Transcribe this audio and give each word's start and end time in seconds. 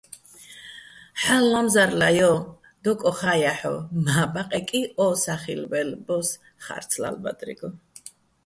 "ჰალო̆ 1.21 1.49
ლა́მზარლა, 1.51 2.09
ჲო!"- 2.17 2.31
დო 2.83 2.91
კოხა́ 2.99 3.35
ჲაჰ̦ოვ, 3.41 3.77
მა 4.03 4.19
ბაყეკი 4.33 4.81
ო 5.03 5.05
სახილბელ 5.23 5.89
ბოს 6.05 6.29
ხა́რცლა́ლო̆ 6.63 7.21
ბადრიგო. 7.23 7.69